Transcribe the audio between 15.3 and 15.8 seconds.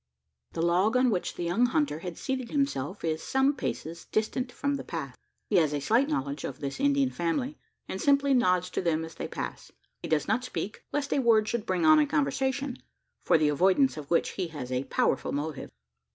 motive.